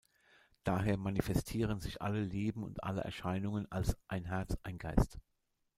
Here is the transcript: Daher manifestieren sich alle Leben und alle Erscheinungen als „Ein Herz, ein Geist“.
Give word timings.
Daher 0.63 0.97
manifestieren 0.97 1.79
sich 1.79 2.01
alle 2.01 2.21
Leben 2.23 2.63
und 2.63 2.83
alle 2.83 3.01
Erscheinungen 3.01 3.71
als 3.71 3.95
„Ein 4.07 4.25
Herz, 4.25 4.57
ein 4.63 4.79
Geist“. 4.79 5.19